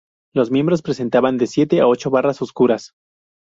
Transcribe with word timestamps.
Los 0.33 0.49
miembros 0.49 0.81
presentan 0.81 1.37
de 1.37 1.45
siete 1.45 1.79
a 1.79 1.85
ocho 1.87 2.09
barras 2.09 2.41
oscuras. 2.41 2.95